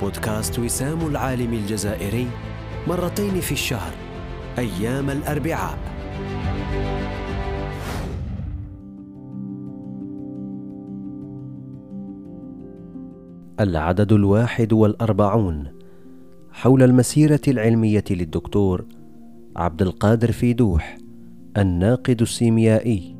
[0.00, 2.26] بودكاست وسام العالم الجزائري
[2.88, 3.92] مرتين في الشهر
[4.58, 5.78] أيام الأربعاء.
[13.60, 15.64] العدد الواحد والأربعون.
[16.52, 18.84] حول المسيرة العلمية للدكتور
[19.56, 20.98] عبد القادر فيدوح
[21.56, 23.16] الناقد السيميائي.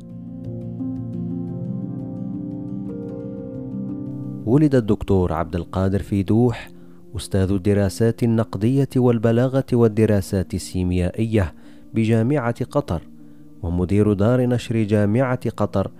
[4.45, 6.69] ولد الدكتور عبد القادر فيدوح
[7.15, 11.53] أستاذ الدراسات النقدية والبلاغة والدراسات السيميائية
[11.93, 13.01] بجامعة قطر
[13.63, 15.91] ومدير دار نشر جامعة قطر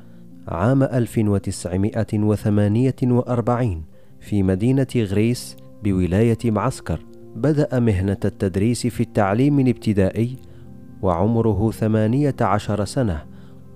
[0.47, 3.83] عام 1948
[4.19, 6.99] في مدينة غريس بولاية معسكر.
[7.35, 10.35] بدأ مهنة التدريس في التعليم الابتدائي
[11.01, 13.23] وعمره ثمانية عشر سنة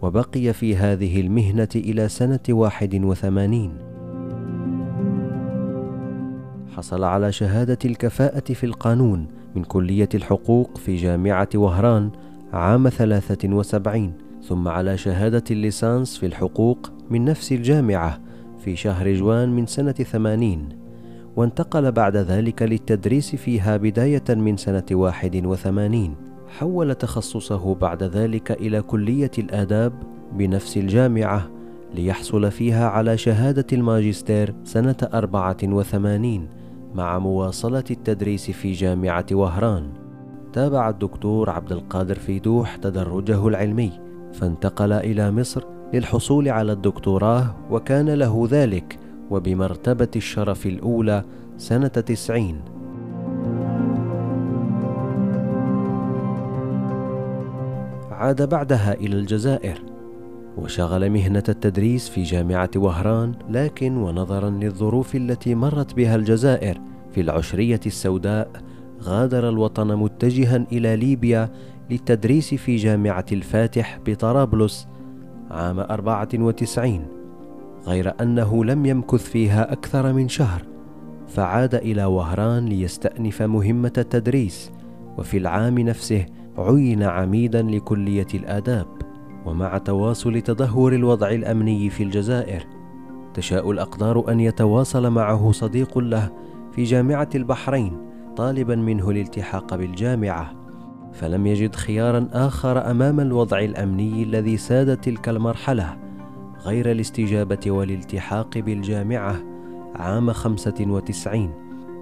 [0.01, 3.88] وبقي في هذه المهنة إلى سنة واحد وثمانين.
[6.75, 12.09] حصل على شهادة الكفاءة في القانون من كلية الحقوق في جامعة وهران
[12.53, 18.19] عام ثلاثة وسبعين ثم على شهادة الليسانس في الحقوق من نفس الجامعة
[18.65, 20.69] في شهر جوان من سنة ثمانين
[21.35, 26.15] وانتقل بعد ذلك للتدريس فيها بداية من سنة واحد وثمانين.
[26.59, 29.93] حول تخصصه بعد ذلك إلى كلية الآداب
[30.33, 31.49] بنفس الجامعة
[31.95, 36.47] ليحصل فيها على شهادة الماجستير سنة أربعة وثمانين.
[36.95, 39.89] مع مواصلة التدريس في جامعة وهران.
[40.53, 43.91] تابع الدكتور عبد القادر فيدوح تدرجه العلمي.
[44.33, 48.99] فانتقل إلى مصر للحصول على الدكتوراه وكان له ذلك
[49.31, 51.23] وبمرتبة الشرف الأولى
[51.57, 52.61] سنة تسعين.
[58.11, 59.88] عاد بعدها إلى الجزائر.
[60.63, 66.81] وشغل مهنة التدريس في جامعة وهران لكن ونظرا للظروف التي مرت بها الجزائر
[67.11, 68.51] في العشرية السوداء
[69.03, 71.49] غادر الوطن متجها إلى ليبيا
[71.89, 74.87] للتدريس في جامعة الفاتح بطرابلس
[75.51, 77.05] عام 94
[77.87, 80.63] غير أنه لم يمكث فيها أكثر من شهر
[81.27, 84.71] فعاد إلى وهران ليستأنف مهمة التدريس
[85.17, 86.25] وفي العام نفسه
[86.57, 88.87] عين عميدا لكلية الآداب.
[89.45, 92.63] ومع تواصل تدهور الوضع الأمني في الجزائر
[93.33, 96.31] تشاء الأقدار أن يتواصل معه صديق له
[96.71, 97.97] في جامعة البحرين
[98.37, 100.53] طالبا منه الالتحاق بالجامعة.
[101.13, 105.97] فلم يجد خيارا آخر أمام الوضع الأمني الذي ساد تلك المرحلة
[106.65, 109.35] غير الاستجابة والالتحاق بالجامعة
[109.95, 111.53] عام 95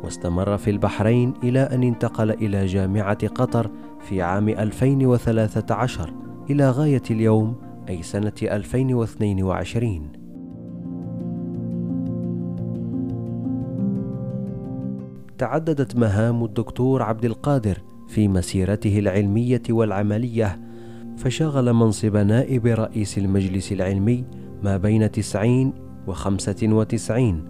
[0.03, 6.13] واستمر في البحرين إلى أن انتقل إلى جامعة قطر في عام 2013
[6.49, 7.55] إلى غاية اليوم
[7.89, 10.11] أي سنة 2022
[15.37, 20.59] تعددت مهام الدكتور عبد القادر في مسيرته العلمية والعملية
[21.17, 24.25] فشغل منصب نائب رئيس المجلس العلمي
[24.63, 25.73] ما بين تسعين
[26.07, 27.45] وخمسة وتسعين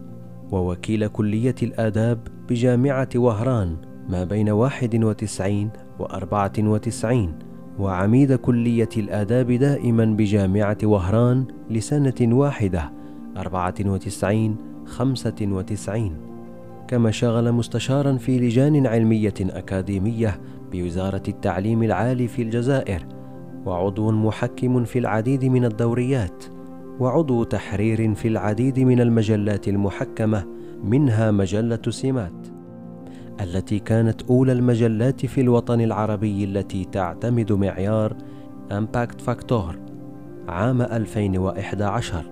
[0.52, 2.20] ووكيل كلية الآداب
[2.50, 3.78] بجامعة وهران
[4.10, 5.70] ما بين واحد وتسعين
[6.00, 7.47] وأربعة وتسعين.
[7.80, 12.92] وعميد كلية الآداب دائما بجامعة وهران لسنة واحدة
[13.38, 14.56] أربعة وتسعين
[14.86, 16.14] خمسة وتسعين.
[16.88, 20.40] كما شغل مستشارا في لجان علمية أكاديمية
[20.72, 23.06] بوزارة التعليم العالي في الجزائر
[23.66, 26.44] وعضو محكم في العديد من الدوريات
[27.00, 30.46] وعضو تحرير في العديد من المجلات المحكمة
[30.84, 32.57] منها مجلة سمات.
[33.42, 38.16] التي كانت أولى المجلات في الوطن العربي التي تعتمد معيار
[38.72, 39.76] Impact Factor
[40.48, 42.26] عام 2011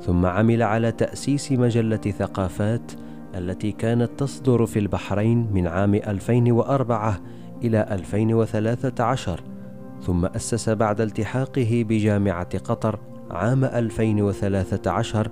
[0.00, 2.92] ثم عمل على تأسيس مجلة ثقافات
[3.34, 7.20] التي كانت تصدر في البحرين من عام 2004
[7.64, 9.40] إلى 2013
[10.00, 12.98] ثم أسس بعد التحاقه بجامعة قطر
[13.30, 15.30] عام 2013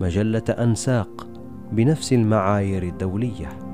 [0.00, 1.26] مجلة أنساق
[1.72, 3.65] بنفس المعايير الدولية.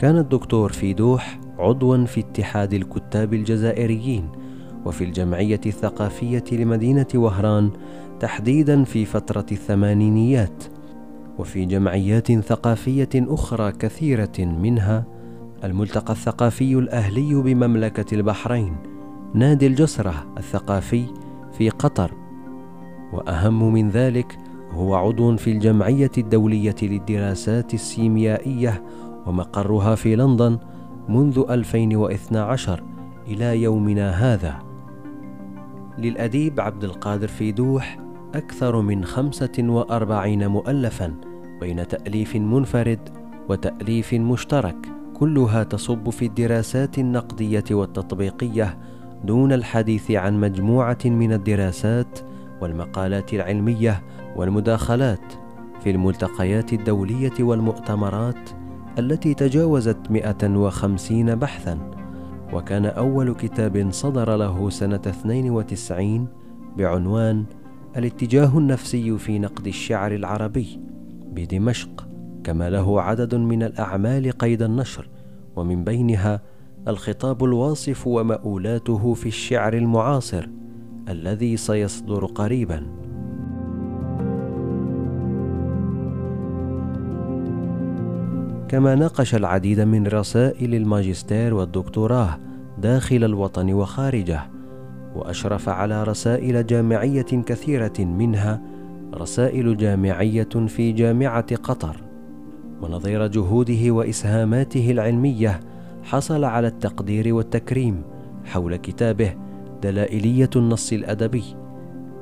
[0.00, 4.28] كان الدكتور فيدوح عضوا في اتحاد الكتاب الجزائريين
[4.84, 7.70] وفي الجمعية الثقافية لمدينة وهران
[8.20, 10.64] تحديدا في فترة الثمانينيات
[11.38, 15.04] وفي جمعيات ثقافية أخرى كثيرة منها
[15.64, 18.76] الملتقى الثقافي الأهلي بمملكة البحرين
[19.34, 21.04] نادي الجسرة الثقافي
[21.52, 22.12] في قطر.
[23.12, 24.38] وأهم من ذلك
[24.70, 28.82] هو عضو في الجمعية الدولية للدراسات السيميائية
[29.26, 30.58] ومقرها في لندن
[31.08, 32.82] منذ 2012
[33.26, 34.58] إلى يومنا هذا.
[35.98, 37.98] للأديب عبد القادر فيدوح
[38.34, 41.14] أكثر من 45 مؤلفًا
[41.60, 43.08] بين تأليف منفرد
[43.48, 44.76] وتأليف مشترك
[45.14, 48.78] كلها تصب في الدراسات النقدية والتطبيقية
[49.24, 52.18] دون الحديث عن مجموعة من الدراسات
[52.60, 54.02] والمقالات العلمية
[54.36, 55.32] والمداخلات
[55.80, 58.50] في الملتقيات الدولية والمؤتمرات
[58.98, 61.78] التي تجاوزت 150 بحثا
[62.52, 66.28] وكان أول كتاب صدر له سنة 92
[66.76, 67.44] بعنوان
[67.96, 70.80] الاتجاه النفسي في نقد الشعر العربي
[71.32, 72.08] بدمشق
[72.44, 75.08] كما له عدد من الأعمال قيد النشر
[75.56, 76.42] ومن بينها
[76.88, 80.48] الخطاب الواصف ومؤولاته في الشعر المعاصر
[81.08, 82.86] الذي سيصدر قريبا.
[88.70, 92.38] كما ناقش العديد من رسائل الماجستير والدكتوراه
[92.78, 94.50] داخل الوطن وخارجه
[95.14, 98.62] وأشرف على رسائل جامعية كثيرة منها
[99.14, 101.96] رسائل جامعية في جامعة قطر.
[102.82, 105.60] ونظير جهوده وإسهاماته العلمية
[106.02, 108.02] حصل على التقدير والتكريم
[108.44, 109.34] حول كتابه
[109.82, 111.44] دلائلية النص الأدبي.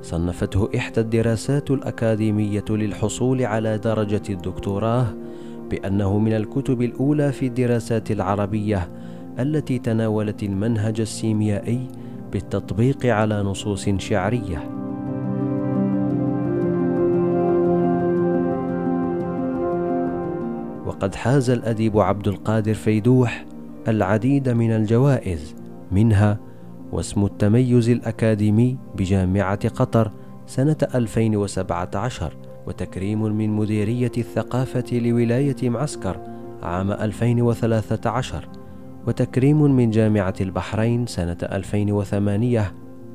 [0.03, 5.07] صنفته إحدى الدراسات الأكاديمية للحصول على درجة الدكتوراه
[5.71, 8.89] بأنه من الكتب الأولى في الدراسات العربية
[9.39, 11.89] التي تناولت المنهج السيميائي
[12.33, 14.79] بالتطبيق على نصوص شعرية.
[20.87, 23.45] وقد حاز الأديب عبد القادر فيدوح
[23.89, 25.55] العديد من الجوائز
[25.93, 26.39] منها
[26.93, 30.11] واسم التميز الأكاديمي بجامعة قطر
[30.47, 36.21] سنة 2017 وتكريم من مديرية الثقافة لولاية معسكر
[36.63, 38.49] عام 2013
[39.07, 42.73] وتكريم من جامعة البحرين سنة 2008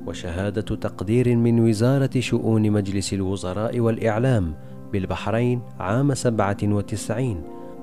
[0.08, 4.54] وشهادة تقدير من وزارة شؤون مجلس الوزراء والإعلام
[4.94, 7.42] بالبحرين عام 97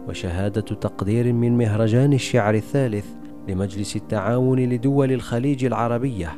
[0.09, 3.07] وشهادة تقدير من مهرجان الشعر الثالث
[3.49, 6.33] لمجلس التعاون لدول الخليج العربية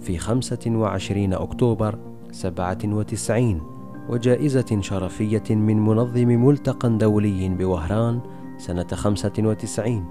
[0.00, 1.98] في 25 أكتوبر
[2.32, 3.75] 97
[4.08, 8.20] وجائزة شرفية من منظم ملتقى دولي بوهران
[8.58, 10.04] سنة 95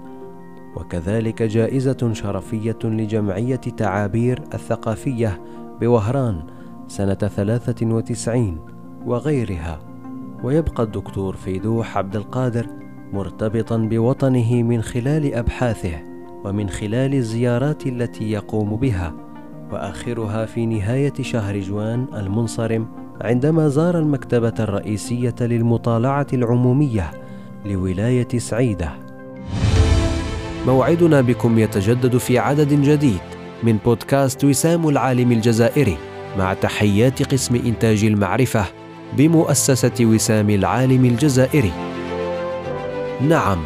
[0.76, 5.42] وكذلك جائزة شرفية لجمعية تعابير الثقافية
[5.80, 6.42] بوهران
[6.88, 8.58] سنة 93
[9.06, 9.78] وغيرها.
[10.44, 12.66] ويبقى الدكتور فيدوح عبد القادر
[13.12, 16.02] مرتبطا بوطنه من خلال أبحاثه
[16.44, 19.14] ومن خلال الزيارات التي يقوم بها.
[19.72, 27.10] وآخرها في نهاية شهر جوان المنصرم عندما زار المكتبة الرئيسية للمطالعة العمومية
[27.66, 28.90] لولاية سعيدة.
[30.66, 33.20] موعدنا بكم يتجدد في عدد جديد
[33.62, 35.96] من بودكاست وسام العالم الجزائري
[36.38, 38.64] مع تحيات قسم إنتاج المعرفة
[39.16, 41.72] بمؤسسة وسام العالم الجزائري.
[43.28, 43.58] نعم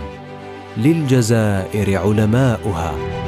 [0.77, 3.20] للجزائر علماؤها.